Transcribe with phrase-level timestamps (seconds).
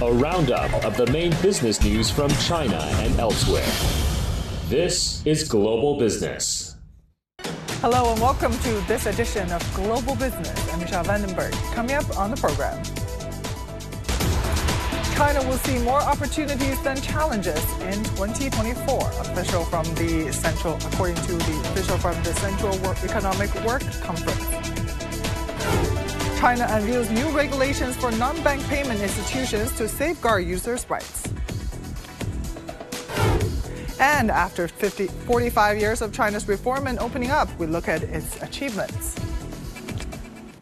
[0.00, 3.66] a roundup of the main business news from China and elsewhere.
[4.68, 6.76] This is Global Business.
[7.80, 10.72] Hello and welcome to this edition of Global Business.
[10.72, 11.52] I'm Michelle Vandenberg.
[11.74, 12.80] Coming up on the program.
[15.16, 19.00] China will see more opportunities than challenges in 2024.
[19.00, 24.67] Official from the central, according to the official from the Central Work Economic Work Conference.
[26.38, 31.24] China unveils new regulations for non-bank payment institutions to safeguard users' rights.
[33.98, 38.40] And after 50, 45 years of China's reform and opening up, we look at its
[38.40, 39.16] achievements.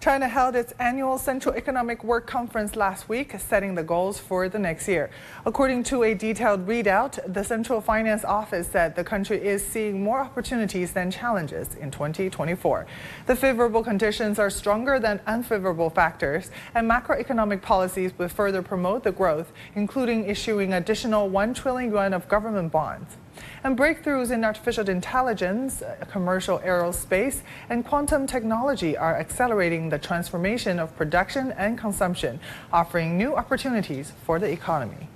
[0.07, 4.57] China held its annual Central Economic Work Conference last week, setting the goals for the
[4.57, 5.11] next year.
[5.45, 10.21] According to a detailed readout, the Central Finance Office said the country is seeing more
[10.21, 12.87] opportunities than challenges in 2024.
[13.27, 19.11] The favorable conditions are stronger than unfavorable factors, and macroeconomic policies will further promote the
[19.11, 23.17] growth, including issuing additional 1 trillion yuan of government bonds.
[23.65, 30.79] And breakthroughs in artificial intelligence, uh, commercial aerospace, and quantum technology are accelerating the transformation
[30.79, 32.41] of production and consumption,
[32.73, 35.09] offering new opportunities for the economy.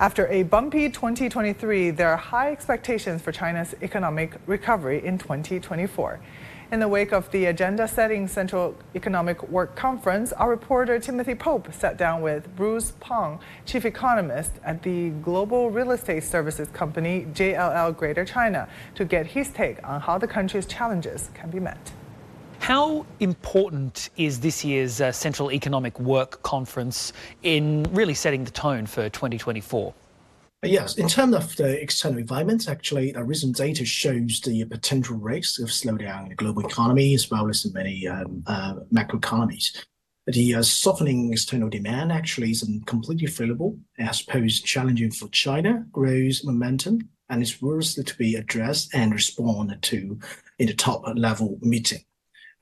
[0.00, 6.18] After a bumpy 2023, there are high expectations for China's economic recovery in 2024.
[6.72, 11.74] In the wake of the agenda setting Central Economic Work Conference, our reporter Timothy Pope
[11.74, 17.96] sat down with Bruce Pang, chief economist at the global real estate services company JLL
[17.96, 21.90] Greater China, to get his take on how the country's challenges can be met.
[22.60, 27.12] How important is this year's uh, Central Economic Work Conference
[27.42, 29.92] in really setting the tone for 2024?
[30.62, 35.58] Yes, in terms of the external environment, actually, the recent data shows the potential risks
[35.58, 39.84] of slowdown in the global economy as well as in many um, uh, macroeconomies.
[40.26, 46.44] The uh, softening external demand actually is completely favorable as posed challenging for China, grows
[46.44, 50.18] momentum, and is worth to be addressed and responded to
[50.58, 52.04] in the top level meeting.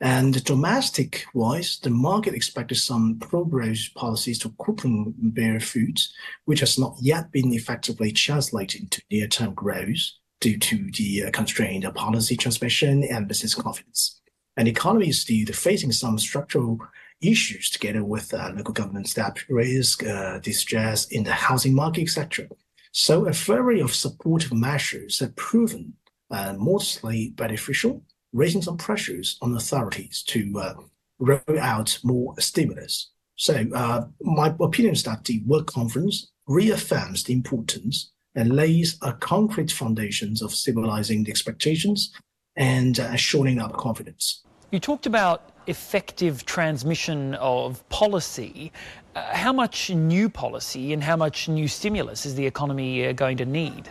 [0.01, 5.99] And domestic-wise, the market expected some pro-growth policies to quickly bear fruit,
[6.45, 11.85] which has not yet been effectively translated into near-term growth due to the uh, constrained
[11.95, 14.21] policy transmission and business confidence.
[14.55, 16.79] And the economy is still facing some structural
[17.21, 22.47] issues together with uh, local government debt risk, uh, distress in the housing market, etc.
[22.93, 25.93] So a flurry of supportive measures have proven
[26.31, 28.03] uh, mostly beneficial
[28.33, 30.73] raising some pressures on authorities to uh,
[31.19, 33.11] roll out more stimulus.
[33.35, 39.13] So uh, my opinion is that the Work Conference reaffirms the importance and lays a
[39.13, 42.13] concrete foundations of stabilizing the expectations
[42.55, 44.43] and uh, shoring up confidence.
[44.71, 48.71] You talked about effective transmission of policy.
[49.15, 53.37] Uh, how much new policy and how much new stimulus is the economy uh, going
[53.37, 53.89] to need?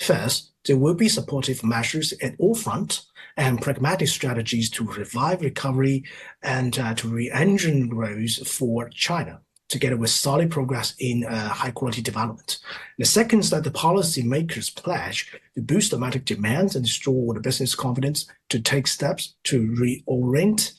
[0.00, 6.04] First, there will be supportive measures at all fronts and pragmatic strategies to revive recovery
[6.42, 12.02] and uh, to re-engine growth for China together with solid progress in uh, high quality
[12.02, 12.58] development.
[12.98, 17.74] The second is that the policymakers pledge to boost domestic demand and restore the business
[17.74, 20.74] confidence to take steps to reorient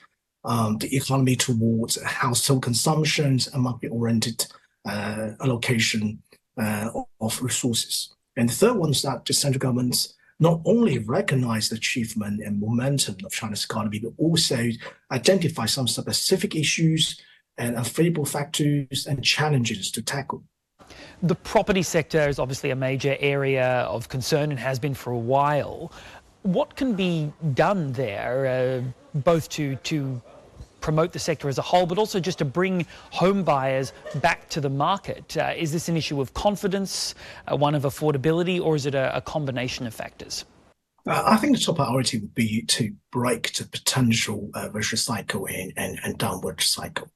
[0.46, 4.46] um, the economy towards household consumption and market-oriented
[4.88, 6.22] uh, allocation
[6.57, 8.15] uh, of resources.
[8.38, 12.59] And the third one is that the central government's not only recognize the achievement and
[12.59, 14.69] momentum of China's economy, but also
[15.12, 17.19] identify some specific issues
[17.57, 20.44] and unfavorable factors and challenges to tackle.
[21.23, 25.17] The property sector is obviously a major area of concern and has been for a
[25.17, 25.91] while.
[26.44, 30.22] What can be done there, uh, both to, to
[30.85, 33.91] promote the sector as a whole, but also just to bring home buyers
[34.22, 35.35] back to the market?
[35.35, 37.16] Uh, is this an issue of confidence,
[37.47, 40.46] uh, one of affordability, or is it a, a combination of factors?
[41.07, 45.47] Uh, I think the top priority would be to break the potential uh, vicious cycle
[45.47, 47.07] and, and, and, downward cycle.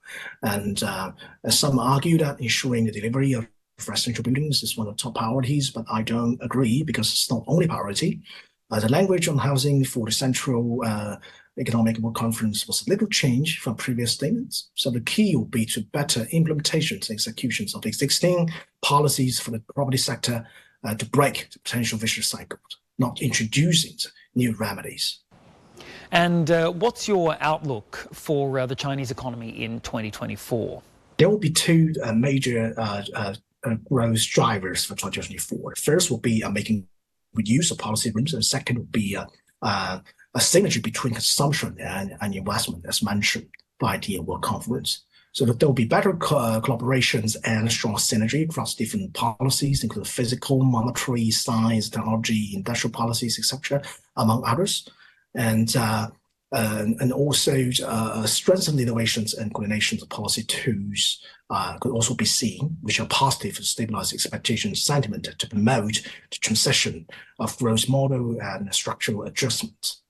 [0.42, 1.12] And uh,
[1.50, 3.48] some argue that ensuring the delivery of
[3.88, 7.44] residential buildings is one of the top priorities, but I don't agree because it's not
[7.46, 8.22] only priority.
[8.72, 11.18] Uh, the language on housing for the central uh,
[11.58, 14.70] Economic Work Conference was little change from previous statements.
[14.76, 18.50] So the key will be to better implementations and executions of existing
[18.82, 20.48] policies for the property sector
[20.84, 22.60] uh, to break the potential vicious cycle,
[22.98, 23.98] not introducing
[24.36, 25.20] new remedies.
[26.12, 30.82] And uh, what's your outlook for uh, the Chinese economy in 2024?
[31.18, 33.36] There will be two uh, major uh, uh,
[33.90, 35.76] growth drivers for 2024.
[35.76, 36.88] First will be making
[37.38, 39.18] use of policy rooms, and second will be
[40.36, 43.48] a synergy between consumption and, and investment, as mentioned
[43.80, 45.06] by the Work Conference.
[45.32, 50.10] So that there will be better co- collaborations and strong synergy across different policies, including
[50.10, 53.82] fiscal, monetary, science, technology, industrial policies, etc.,
[54.16, 54.90] among others.
[55.36, 56.10] And uh,
[56.52, 62.26] and, and also uh, strengthen innovations and coordination of policy tools uh, could also be
[62.26, 67.06] seen, which are positive to stabilize expectation sentiment to promote the transition
[67.40, 70.02] of growth model and structural adjustments.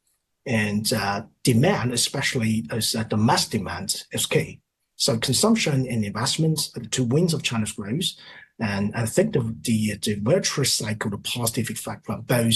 [0.49, 4.61] And uh, demand, especially as domestic demand, is key.
[4.95, 8.07] So consumption and investments are the two wings of China's growth.
[8.59, 12.55] And I think the, the, the virtuous cycle, the positive effect from both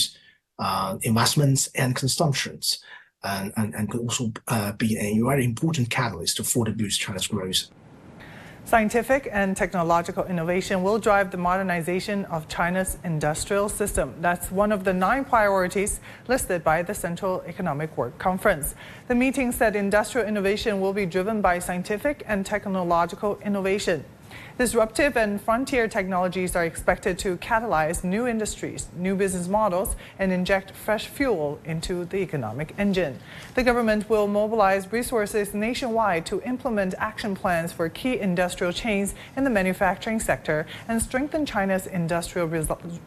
[0.57, 2.79] uh, investments and consumptions
[3.23, 7.27] and, and, and could also uh, be a very important catalyst to further boost China's
[7.27, 7.69] growth.
[8.65, 14.15] Scientific and technological innovation will drive the modernization of China's industrial system.
[14.21, 16.00] That's one of the nine priorities
[16.30, 18.74] listed by the Central Economic Work Conference.
[19.10, 24.06] The meeting said industrial innovation will be driven by scientific and technological innovation.
[24.57, 30.71] Disruptive and frontier technologies are expected to catalyze new industries, new business models, and inject
[30.71, 33.19] fresh fuel into the economic engine.
[33.56, 39.44] The government will mobilize resources nationwide to implement action plans for key industrial chains in
[39.44, 42.47] the manufacturing sector and strengthen China's industrial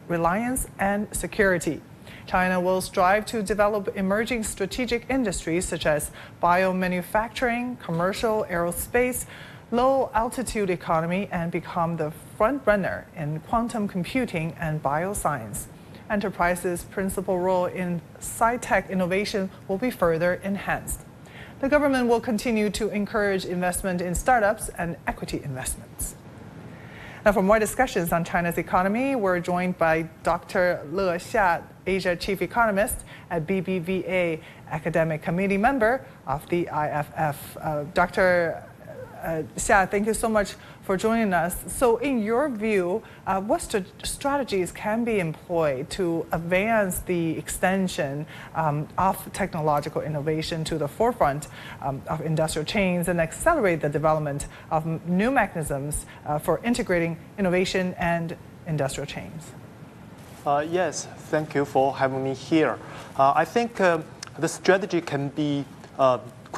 [0.07, 1.81] reliance and security.
[2.27, 6.11] China will strive to develop emerging strategic industries such as
[6.43, 9.25] biomanufacturing, commercial aerospace,
[9.71, 15.65] low altitude economy and become the front runner in quantum computing and bioscience.
[16.09, 21.01] Enterprise's principal role in sci-tech innovation will be further enhanced.
[21.59, 26.15] The government will continue to encourage investment in startups and equity investments.
[27.25, 30.87] Now, for more discussions on China's economy, we're joined by Dr.
[30.91, 34.39] Le Xia, Asia Chief Economist at BBVA,
[34.69, 37.57] Academic Committee member of the IFF.
[37.57, 38.63] Uh, Dr
[39.27, 41.57] uh, Xia, thank you so much for joining us.
[41.67, 48.25] So, in your view, uh, what st strategies can be employed to advance the extension
[48.55, 51.49] um, of technological innovation to the forefront
[51.81, 57.93] um, of industrial chains and accelerate the development of new mechanisms uh, for integrating innovation
[57.99, 59.51] and industrial chains?
[60.45, 62.79] Uh, yes, thank you for having me here.
[63.17, 63.99] Uh, I think uh,
[64.39, 65.65] the strategy can be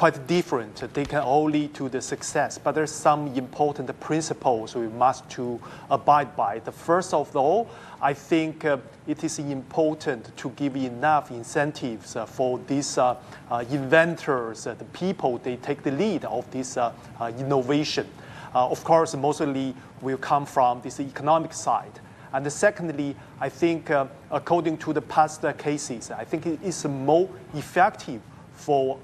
[0.00, 0.76] quite different.
[0.94, 5.60] They can all lead to the success, but there's some important principles we must to
[5.90, 6.60] abide by.
[6.60, 7.68] The first of all,
[8.00, 13.16] I think uh, it is important to give enough incentives uh, for these uh,
[13.50, 16.92] uh inventors, uh, the people, they take the lead of this uh,
[17.38, 18.06] innovation.
[18.54, 22.00] of course, mostly will come from this economic side.
[22.32, 23.90] And secondly, I think
[24.30, 28.22] according to the past cases, I think it is more effective
[28.54, 28.98] for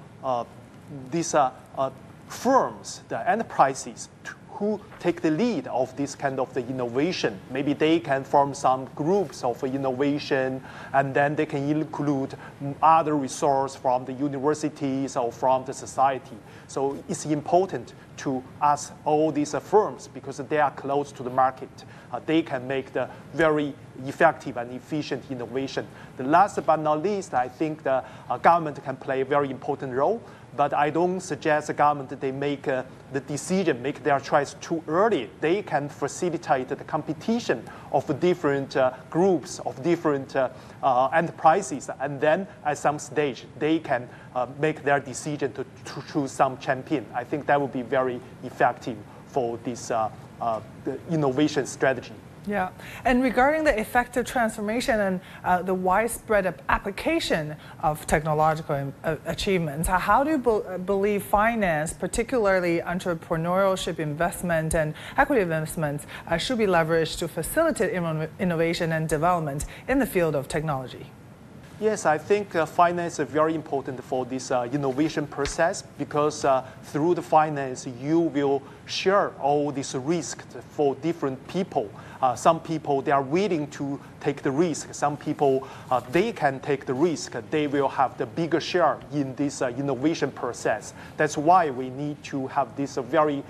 [1.11, 1.91] these uh, uh,
[2.29, 4.09] firms, the enterprises,
[4.57, 7.39] who take the lead of this kind of the innovation.
[7.51, 10.63] Maybe they can form some groups of innovation,
[10.95, 12.35] and then they can include
[12.83, 16.37] other resources from the universities or from the society.
[16.69, 21.31] So it's important to ask all these uh, firms because they are close to the
[21.31, 21.69] market.
[22.11, 23.75] Uh, they can make the very
[24.07, 25.87] effective and efficient innovation.
[26.17, 29.93] The last but not least, I think the uh, government can play a very important
[29.93, 30.23] role
[30.57, 34.83] but I don't suggest the government they make uh, the decision, make their choice too
[34.89, 35.31] early.
[35.41, 40.51] They can facilitate the competition of different uh, groups, of different uh,
[40.83, 46.03] uh enterprises, and then at some stage they can uh, make their decision to, to,
[46.13, 47.07] choose some champion.
[47.15, 50.11] I think that would be very effective for this uh,
[51.11, 52.13] innovation strategy.
[52.47, 52.71] Yeah,
[53.05, 60.23] and regarding the effective transformation and uh, the widespread application of technological uh, achievements, how
[60.23, 66.67] do you be uh, believe finance, particularly entrepreneurship investment and equity investments, uh, should be
[66.67, 67.93] leveraged to facilitate
[68.39, 71.11] innovation and development in the field of technology?
[71.79, 76.65] Yes, I think uh, finance is very important for this uh, innovation process because uh,
[76.85, 81.91] through the finance, you will share all these risks for different people.
[82.23, 84.95] Uh, some people, they are willing to take the risk.
[84.95, 87.37] Some people, uh, they can take the risk.
[87.51, 90.95] They will have the bigger share in this uh, innovation process.
[91.19, 93.45] That's why we need to have this very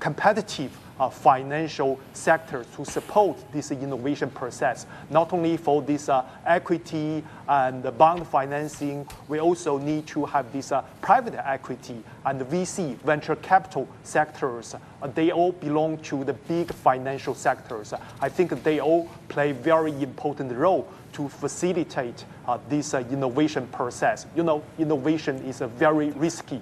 [0.00, 4.86] competitive uh, financial sector to support this innovation process.
[5.10, 10.72] Not only for this uh, equity and bond financing, we also need to have this
[10.72, 14.74] uh, private equity and VC, venture capital sectors.
[14.74, 17.92] Uh, they all belong to the big financial sectors.
[18.20, 24.26] I think they all play very important role to facilitate uh, this uh, innovation process.
[24.36, 26.60] You know, innovation is very risky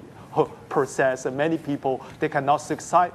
[0.68, 1.26] process.
[1.26, 3.12] Many people they cannot succeed,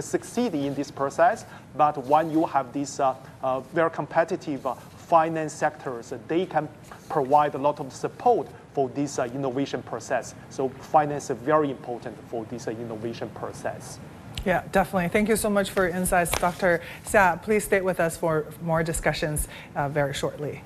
[0.00, 1.44] succeed in this process.
[1.76, 6.68] But when you have these uh, uh, very competitive uh, finance sectors, they can
[7.08, 10.34] provide a lot of support for this uh, innovation process.
[10.50, 13.98] So finance is very important for this uh, innovation process.
[14.44, 15.08] Yeah, definitely.
[15.08, 16.82] Thank you so much for your insights, Dr.
[17.04, 17.36] Sa.
[17.36, 20.62] Please stay with us for more discussions uh, very shortly.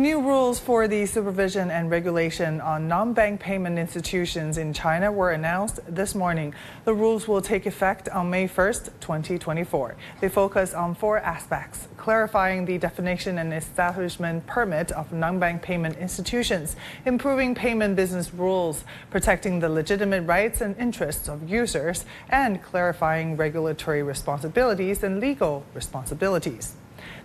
[0.00, 5.78] New rules for the supervision and regulation on non-bank payment institutions in China were announced
[5.86, 6.54] this morning.
[6.86, 9.96] The rules will take effect on May 1st, 2024.
[10.22, 16.76] They focus on four aspects, clarifying the definition and establishment permit of non-bank payment institutions,
[17.04, 24.02] improving payment business rules, protecting the legitimate rights and interests of users, and clarifying regulatory
[24.02, 26.74] responsibilities and legal responsibilities.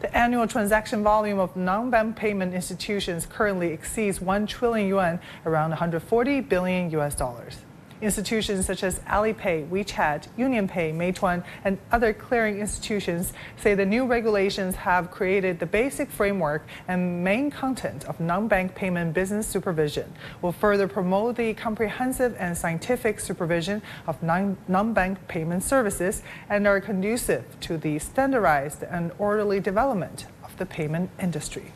[0.05, 6.41] The annual transaction volume of non-bank payment institutions currently exceeds 1 trillion yuan, around 140
[6.41, 7.57] billion US dollars.
[8.01, 14.75] Institutions such as Alipay, WeChat, UnionPay, Meituan, and other clearing institutions say the new regulations
[14.75, 20.87] have created the basic framework and main content of non-bank payment business supervision, will further
[20.87, 27.97] promote the comprehensive and scientific supervision of non-bank payment services, and are conducive to the
[27.99, 31.71] standardized and orderly development of the payment industry.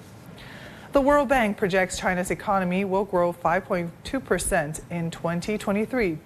[0.91, 6.17] The World Bank projects China's economy will grow 5.2% in 2023,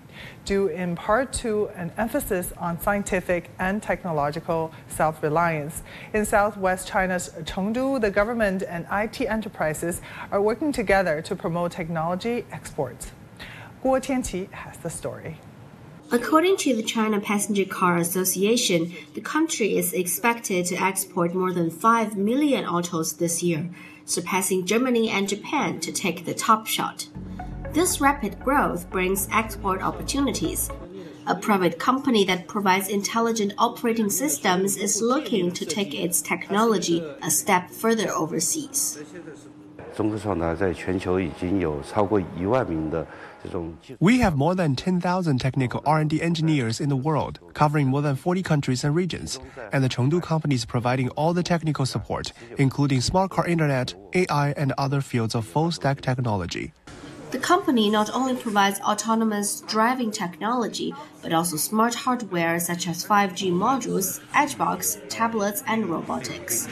[0.46, 5.84] due in part to an emphasis on scientific and technological self reliance.
[6.14, 10.00] In southwest China's Chengdu, the government and IT enterprises
[10.32, 13.12] are working together to promote technology exports.
[13.84, 15.42] Guo Tianqi has the story.
[16.12, 21.72] According to the China Passenger Car Association, the country is expected to export more than
[21.72, 23.70] 5 million autos this year
[24.06, 27.08] surpassing Germany and Japan to take the top shot.
[27.72, 30.70] This rapid growth brings export opportunities.
[31.26, 37.32] A private company that provides intelligent operating systems is looking to take its technology a
[37.32, 39.02] step further overseas.
[44.00, 48.44] We have more than 10,000 technical R&D engineers in the world, covering more than 40
[48.44, 49.40] countries and regions,
[49.72, 54.52] and the Chengdu company is providing all the technical support, including smart car internet, AI,
[54.52, 56.72] and other fields of full-stack technology.
[57.32, 63.52] The company not only provides autonomous driving technology, but also smart hardware such as 5G
[63.52, 66.68] modules, edgebox, tablets, and robotics.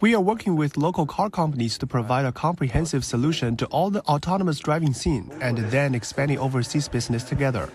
[0.00, 4.02] We are working with local car companies to provide a comprehensive solution to all the
[4.04, 7.68] autonomous driving scene and then expanding overseas business together.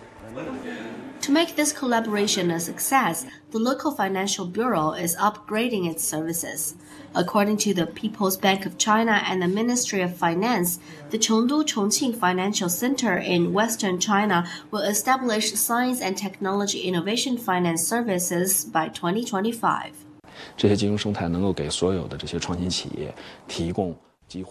[1.21, 6.75] To make this collaboration a success, the local financial bureau is upgrading its services.
[7.13, 12.15] According to the People's Bank of China and the Ministry of Finance, the Chengdu Chongqing
[12.15, 19.91] Financial Center in Western China will establish science and technology innovation finance services by 2025.
[20.55, 23.13] 这些金融生态能够给所有的这些创新企业
[23.47, 23.93] 提供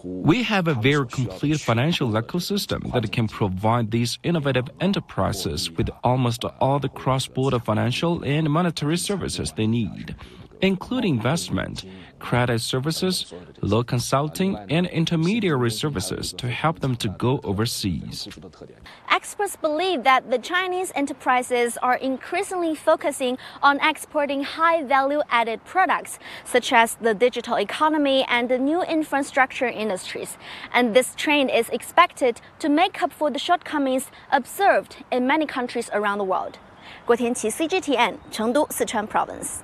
[0.04, 6.44] we have a very complete financial ecosystem that can provide these innovative enterprises with almost
[6.60, 10.14] all the cross border financial and monetary services they need
[10.62, 11.84] including investment,
[12.22, 18.28] credit services, law consulting, and intermediary services to help them to go overseas.
[19.10, 26.18] Experts believe that the Chinese enterprises are increasingly focusing on exporting high value added products,
[26.44, 30.38] such as the digital economy and the new infrastructure industries.
[30.72, 35.90] And this trend is expected to make up for the shortcomings observed in many countries
[35.92, 36.58] around the world.
[37.04, 39.62] 郭天琪，CGTN，成都，Sichuan Province。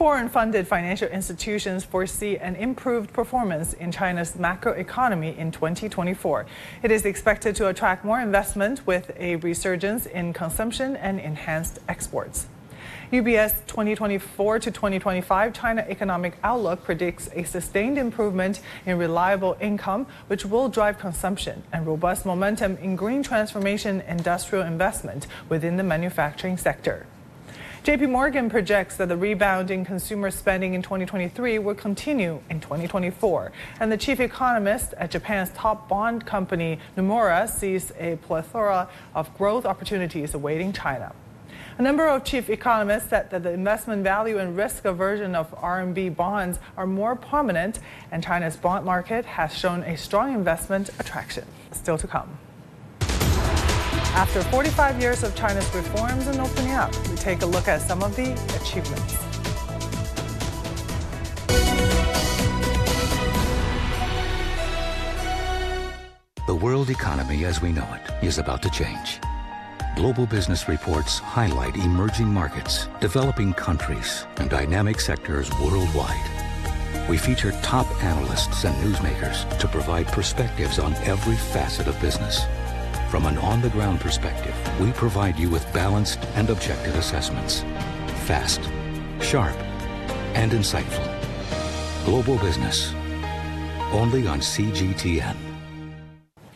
[0.00, 6.46] Foreign funded financial institutions foresee an improved performance in China's macroeconomy in 2024.
[6.82, 12.46] It is expected to attract more investment with a resurgence in consumption and enhanced exports.
[13.12, 20.46] UBS 2024 to 2025 China Economic Outlook predicts a sustained improvement in reliable income, which
[20.46, 27.04] will drive consumption and robust momentum in green transformation industrial investment within the manufacturing sector.
[27.82, 33.52] JP Morgan projects that the rebound in consumer spending in 2023 will continue in 2024.
[33.80, 39.64] And the chief economist at Japan's top bond company, Nomura, sees a plethora of growth
[39.64, 41.14] opportunities awaiting China.
[41.78, 46.14] A number of chief economists said that the investment value and risk aversion of RMB
[46.16, 47.78] bonds are more prominent,
[48.12, 51.46] and China's bond market has shown a strong investment attraction.
[51.72, 52.36] Still to come.
[54.14, 58.02] After 45 years of China's reforms and opening up, we take a look at some
[58.02, 59.16] of the achievements.
[66.46, 69.20] The world economy as we know it is about to change.
[69.94, 77.08] Global business reports highlight emerging markets, developing countries, and dynamic sectors worldwide.
[77.08, 82.44] We feature top analysts and newsmakers to provide perspectives on every facet of business.
[83.10, 87.62] From an on the ground perspective, we provide you with balanced and objective assessments.
[88.22, 88.60] Fast,
[89.20, 89.56] sharp,
[90.36, 91.04] and insightful.
[92.04, 92.94] Global Business.
[93.90, 95.34] Only on CGTN.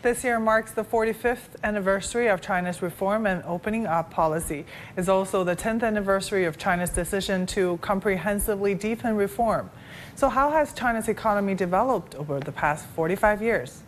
[0.03, 4.65] This year marks the 45th anniversary of China's reform and opening up policy.
[4.97, 9.71] It's also the 10th anniversary of China's decision to comprehensively deepen reform.
[10.15, 13.83] So how has China's economy developed over the past 45 years?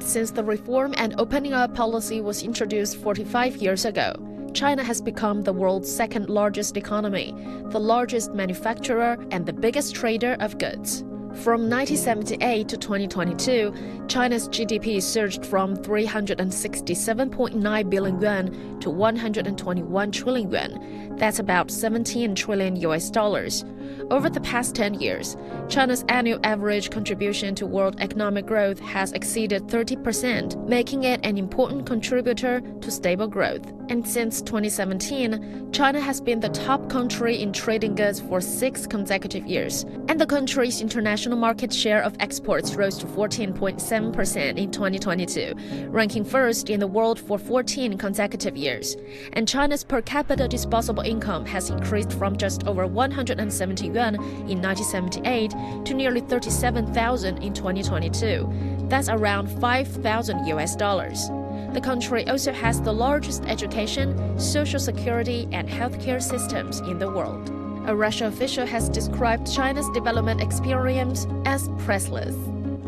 [0.00, 4.14] Since the reform and opening up policy was introduced 45 years ago,
[4.54, 7.34] China has become the world's second largest economy,
[7.70, 11.04] the largest manufacturer, and the biggest trader of goods.
[11.44, 13.72] From 1978 to 2022,
[14.08, 21.16] China's GDP surged from 367.9 billion yuan to 121 trillion yuan.
[21.16, 23.64] That's about 17 trillion US dollars.
[24.10, 25.36] Over the past 10 years,
[25.68, 31.86] China's annual average contribution to world economic growth has exceeded 30%, making it an important
[31.86, 33.70] contributor to stable growth.
[33.90, 39.46] And since 2017, China has been the top country in trading goods for six consecutive
[39.46, 39.84] years.
[40.08, 45.54] And the country's international market share of exports rose to 14.7% in 2022,
[45.88, 48.96] ranking first in the world for 14 consecutive years.
[49.32, 54.14] And China's per capita disposable income has increased from just over 170 yuan
[54.48, 55.50] in 1978
[55.84, 58.86] to nearly 37,000 in 2022.
[58.88, 61.28] That's around 5,000 US dollars.
[61.72, 67.50] The country also has the largest education, social security, and healthcare systems in the world.
[67.86, 72.34] A Russian official has described China's development experience as priceless.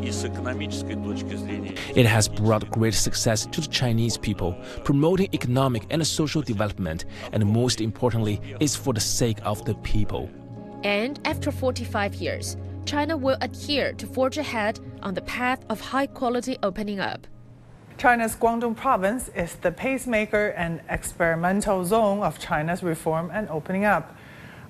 [0.02, 7.44] It has brought great success to the Chinese people, promoting economic and social development, and
[7.44, 10.30] most importantly, is for the sake of the people.
[10.82, 16.06] And after 45 years, China will adhere to forge ahead on the path of high
[16.06, 17.26] quality opening up.
[17.98, 24.16] China's Guangdong province is the pacemaker and experimental zone of China's reform and opening up.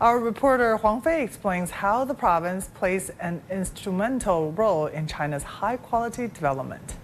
[0.01, 5.77] Our reporter Huang Fei explains how the province plays an instrumental role in China's high
[5.77, 6.97] quality development.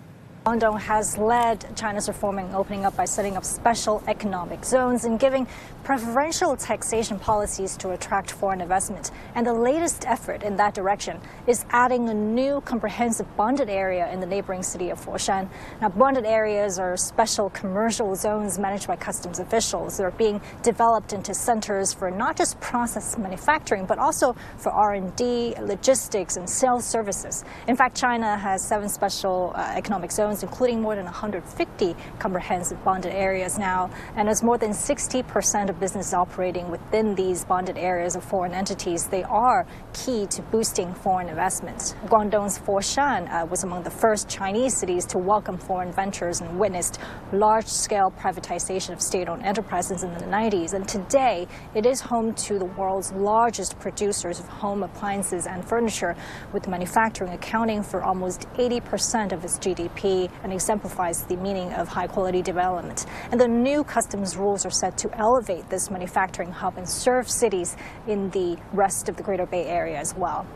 [0.46, 5.18] Guangdong has led China's reform and opening up by setting up special economic zones and
[5.18, 5.44] giving
[5.82, 9.10] preferential taxation policies to attract foreign investment.
[9.34, 14.20] And the latest effort in that direction is adding a new comprehensive bonded area in
[14.20, 15.48] the neighboring city of Foshan.
[15.80, 19.96] Now, bonded areas are special commercial zones managed by customs officials.
[19.96, 26.36] They're being developed into centers for not just process manufacturing, but also for R&D, logistics,
[26.36, 27.44] and sales services.
[27.66, 33.12] In fact, China has seven special uh, economic zones including more than 150 comprehensive bonded
[33.12, 33.90] areas now.
[34.16, 39.06] And as more than 60% of businesses operating within these bonded areas of foreign entities,
[39.06, 41.94] they are key to boosting foreign investments.
[42.06, 46.98] Guangdong's Foshan uh, was among the first Chinese cities to welcome foreign ventures and witnessed
[47.32, 50.74] large-scale privatization of state-owned enterprises in the 90s.
[50.74, 56.16] And today, it is home to the world's largest producers of home appliances and furniture,
[56.52, 62.06] with manufacturing accounting for almost 80% of its GDP and exemplifies the meaning of high
[62.06, 63.06] quality development.
[63.30, 67.76] And the new customs rules are set to elevate this manufacturing hub and serve cities
[68.06, 70.46] in the rest of the Greater Bay Area as well.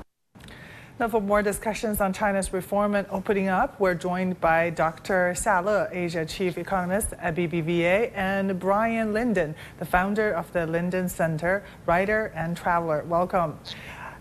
[1.00, 5.33] Now, for more discussions on China's reform and opening up, we're joined by Dr.
[5.35, 11.09] Xia Le, Asia Chief Economist at BBVA, and Brian Linden, the founder of the Linden
[11.09, 13.02] Center, writer and traveler.
[13.09, 13.59] Welcome.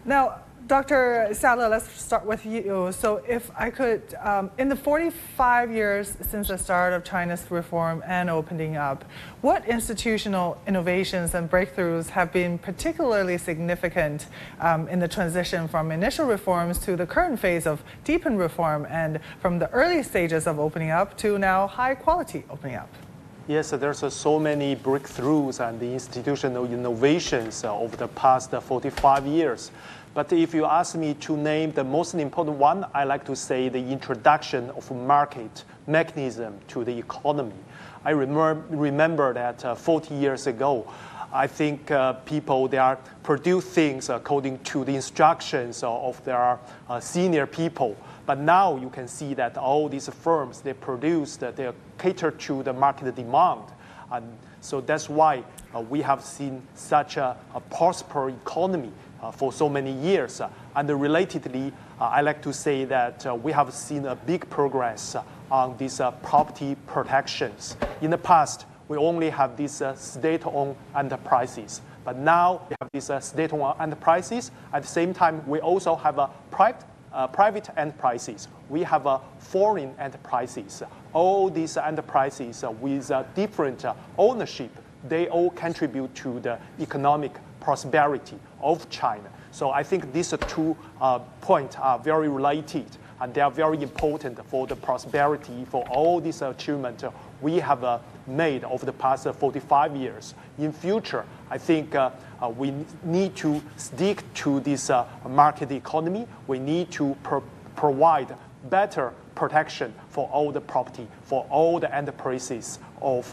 [0.06, 1.28] Now, Dr.
[1.42, 2.92] Le, let's start with you.
[2.92, 8.04] So if I could, um, in the 45 years since the start of China's reform
[8.06, 9.04] and opening up,
[9.42, 14.28] what institutional innovations and breakthroughs have been particularly significant
[14.60, 19.20] um, in the transition from initial reforms to the current phase of deepened reform and
[19.42, 22.94] from the early stages of opening up to now high quality opening up?
[23.50, 28.62] Yes, there's uh, so many breakthroughs and the institutional innovations uh, over the past uh,
[28.62, 29.72] 45 years.
[30.20, 33.70] But if you ask me to name the most important one, I like to say
[33.70, 37.56] the introduction of market mechanism to the economy.
[38.04, 40.92] I remember, remember that uh, 40 years ago,
[41.32, 47.00] I think uh, people they are produce things according to the instructions of their uh,
[47.00, 47.96] senior people.
[48.26, 52.62] But now you can see that all these firms they produce that they cater to
[52.62, 53.72] the market demand,
[54.12, 58.92] and so that's why uh, we have seen such a, a prosperous economy
[59.34, 60.42] for so many years.
[60.76, 65.16] and relatedly, uh, I like to say that uh, we have seen a big progress
[65.52, 67.76] on these uh, property protections.
[68.02, 71.82] In the past, we only have these uh, state-owned enterprises.
[72.04, 74.52] But now we have these uh, state-owned enterprises.
[74.74, 76.20] At the same time, we also have
[76.52, 78.48] private, uh, private enterprises.
[78.70, 80.84] We have uh, foreign enterprises.
[81.14, 84.72] All these enterprises uh, with uh, different uh, ownership,
[85.08, 87.34] they all contribute to the economic
[87.70, 89.30] prosperity of China.
[89.52, 90.76] So I think these two
[91.42, 92.88] points are very related
[93.22, 97.04] and they are very important for the prosperity for all these achievements
[97.42, 100.34] we have uh, made over the past 45 years.
[100.58, 102.10] In future, I think uh,
[102.42, 104.90] uh, we need to stick to this
[105.28, 106.26] market economy.
[106.48, 107.44] We need to pro
[107.76, 108.36] provide
[108.72, 113.32] better protection for all the property, for all the enterprises of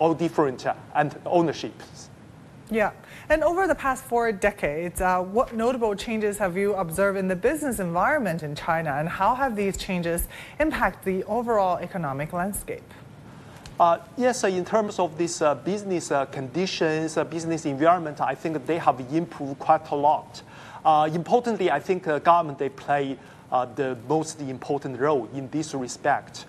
[0.00, 0.66] all different
[1.24, 2.10] ownerships.
[2.72, 2.92] Yeah.
[3.28, 7.36] And over the past four decades, uh, what notable changes have you observed in the
[7.36, 10.26] business environment in China, and how have these changes
[10.58, 12.82] impacted the overall economic landscape?
[13.78, 18.34] Uh, yes, uh, in terms of these uh, business uh, conditions, uh, business environment, I
[18.34, 20.42] think they have improved quite a lot.
[21.14, 23.18] Importantly, I think government they play
[23.50, 26.46] the most important role in this respect.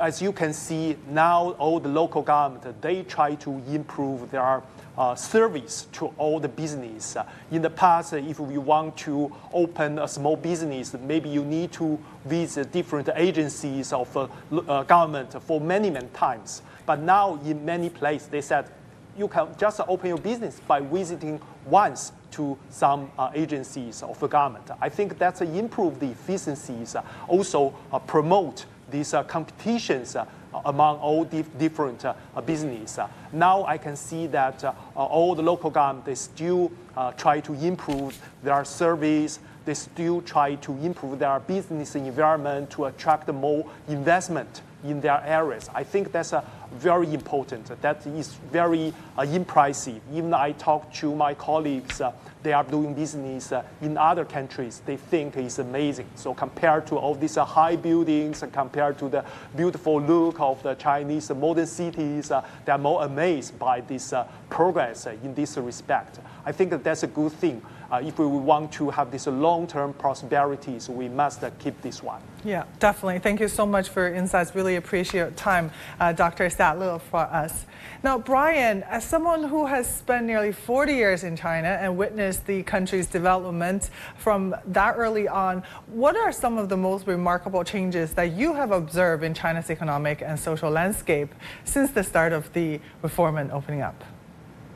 [0.00, 4.62] as you can see now, all the local government they try to improve their
[4.96, 7.16] uh, service to all the business.
[7.16, 11.72] Uh, in the past, if you want to open a small business, maybe you need
[11.72, 16.62] to visit different agencies of uh, uh, government for many, many times.
[16.86, 18.68] But now in many places, they said
[19.16, 24.26] you can just open your business by visiting once to some uh, agencies of the
[24.26, 24.70] government.
[24.80, 27.74] I think that's uh, improve the efficiencies, uh, also
[28.06, 30.16] promote these competitions
[30.64, 32.98] among all dif different uh, business.
[32.98, 36.70] Uh, now I can see that uh, all the local government, they still
[37.16, 43.28] try to improve their service, they still try to improve their business environment to attract
[43.32, 45.68] more investment in their areas.
[45.74, 47.80] I think that's a very important.
[47.82, 50.00] That is very uh, impressive.
[50.12, 54.82] Even I talk to my colleagues, uh, they are doing business uh, in other countries.
[54.84, 56.08] They think it's amazing.
[56.14, 60.74] So compared to all these uh, high buildings, compared to the beautiful look of the
[60.74, 66.20] Chinese modern cities, uh, they are more amazed by this uh, progress in this respect.
[66.44, 69.92] I think that that's a good thing uh, if we want to have this long-term
[69.94, 72.22] prosperity, so we must uh, keep this one.
[72.44, 73.18] Yeah, definitely.
[73.18, 74.54] Thank you so much for your insights.
[74.54, 76.46] Really appreciate time, uh, Dr.
[76.46, 77.66] Xia for us.
[78.02, 82.62] Now, Brian, as someone who has spent nearly 40 years in China and witnessed the
[82.62, 88.32] country's development from that early on, what are some of the most remarkable changes that
[88.32, 93.36] you have observed in China's economic and social landscape since the start of the reform
[93.36, 94.02] and opening up?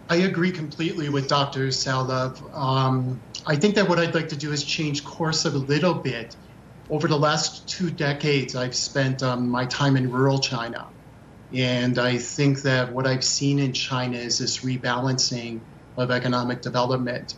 [0.09, 1.67] I agree completely with Dr.
[1.69, 5.95] Xiao Um, I think that what I'd like to do is change course a little
[5.95, 6.37] bit.
[6.89, 10.87] Over the last two decades, I've spent um, my time in rural China.
[11.53, 15.61] And I think that what I've seen in China is this rebalancing
[15.97, 17.35] of economic development.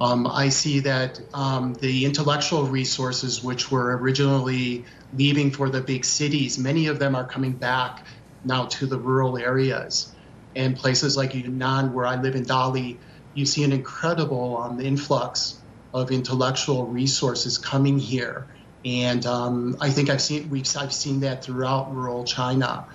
[0.00, 6.04] Um, I see that um, the intellectual resources, which were originally leaving for the big
[6.04, 8.06] cities, many of them are coming back
[8.44, 10.14] now to the rural areas
[10.58, 12.98] and places like Yunnan, where I live in Dali,
[13.32, 15.62] you see an incredible um, influx
[15.94, 18.48] of intellectual resources coming here.
[18.84, 22.86] And um, I think I've seen we've I've seen that throughout rural China.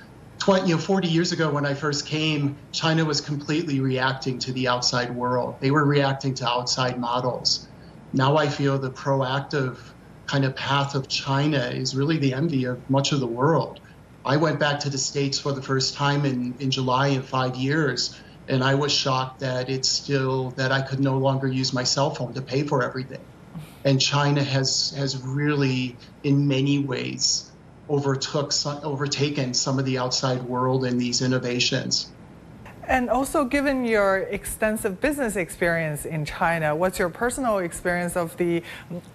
[0.41, 4.51] 20, you know, 40 years ago when I first came, China was completely reacting to
[4.51, 5.61] the outside world.
[5.61, 7.69] They were reacting to outside models.
[8.11, 9.77] Now I feel the proactive
[10.27, 13.79] kind of path of China is really the envy of much of the world.
[14.25, 17.55] I went back to the States for the first time in, in July in five
[17.55, 18.15] years,
[18.47, 22.13] and I was shocked that it's still that I could no longer use my cell
[22.15, 23.25] phone to pay for everything.
[23.83, 27.51] And China has has really, in many ways,
[27.89, 32.13] overtook overtaken some of the outside world in these innovations.
[32.87, 38.61] And also, given your extensive business experience in China, what's your personal experience of the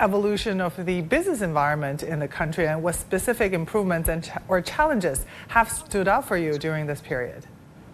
[0.01, 4.63] evolution of the business environment in the country, and what specific improvements and ch or
[4.63, 7.47] challenges have stood out for you during this period?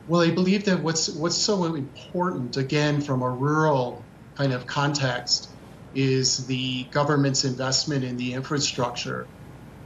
[0.06, 4.04] Well, I believe that what's what's so important, again, from a rural
[4.36, 5.48] kind of context,
[5.94, 9.26] is the government's investment in the infrastructure.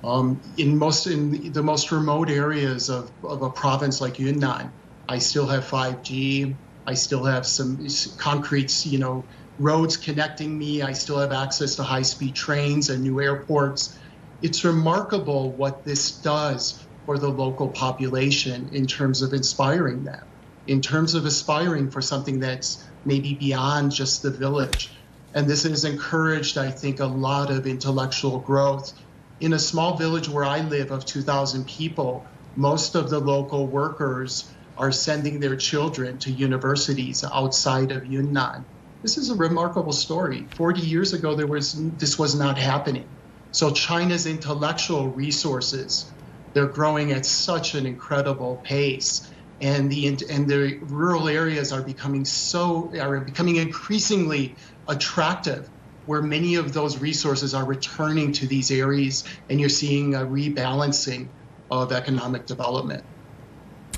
[0.04, 4.70] Um, in most in the most remote areas of, of a province like Yunnan,
[5.08, 6.54] I still have 5G.
[6.86, 7.86] I still have some
[8.18, 9.24] concrete, you know,
[9.58, 10.82] roads connecting me.
[10.82, 13.98] I still have access to high-speed trains and new airports.
[14.42, 20.22] It's remarkable what this does for the local population in terms of inspiring them,
[20.66, 24.90] in terms of aspiring for something that's maybe beyond just the village.
[25.34, 28.92] And this has encouraged, I think, a lot of intellectual growth
[29.40, 34.50] In a small village where I live of 2,000 people, most of the local workers
[34.78, 38.64] are sending their children to universities outside of Yunnan.
[39.02, 40.48] This is a remarkable story.
[40.56, 43.08] 40 years ago, there was this was not happening.
[43.50, 46.12] So China's intellectual resources,
[46.54, 49.28] they're growing at such an incredible pace.
[49.60, 55.68] And the and the rural areas are becoming so are becoming increasingly attractive
[56.04, 61.28] where many of those resources are returning to these areas and you're seeing a rebalancing
[61.70, 63.04] of economic development.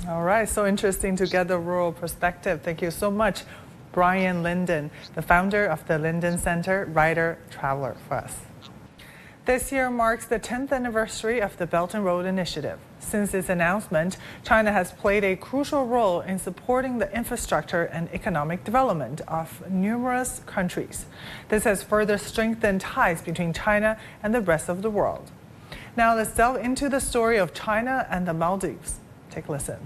[0.07, 2.61] All right, so interesting to get the rural perspective.
[2.63, 3.43] Thank you so much,
[3.91, 8.39] Brian Linden, the founder of the Linden Center, writer, traveler for us.
[9.45, 12.79] This year marks the 10th anniversary of the Belt and Road Initiative.
[12.99, 18.63] Since its announcement, China has played a crucial role in supporting the infrastructure and economic
[18.63, 21.05] development of numerous countries.
[21.49, 25.29] This has further strengthened ties between China and the rest of the world.
[25.95, 28.95] Now let's delve into the story of China and the Maldives.
[29.31, 29.79] Take a listen.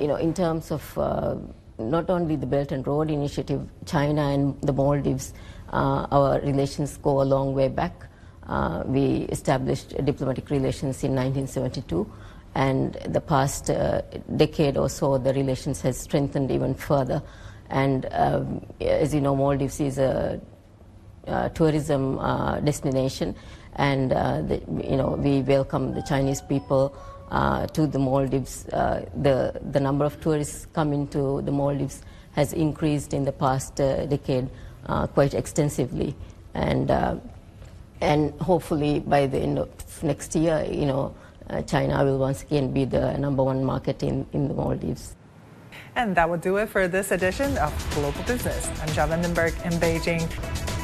[0.00, 1.36] You know, in terms of uh,
[1.78, 5.34] not only the Belt and Road Initiative, China and the Maldives,
[5.70, 8.06] uh, our relations go a long way back.
[8.46, 12.10] Uh, we established diplomatic relations in 1972,
[12.54, 14.00] and the past uh,
[14.36, 17.22] decade or so, the relations has strengthened even further.
[17.68, 20.40] And um, as you know, Maldives is a,
[21.26, 23.36] a tourism uh, destination,
[23.76, 26.96] and uh, the, you know we welcome the Chinese people
[27.30, 28.66] uh, to the Maldives.
[28.68, 33.80] Uh, the, the number of tourists coming to the Maldives has increased in the past
[33.80, 34.48] uh, decade
[34.86, 36.14] uh, quite extensively.
[36.54, 37.16] And, uh,
[38.00, 41.14] and hopefully by the end of next year, you know,
[41.48, 45.16] uh, China will once again be the number one market in, in the Maldives.
[45.96, 48.68] And that will do it for this edition of Global Business.
[48.80, 50.79] I'm Jia Vandenberg in Beijing.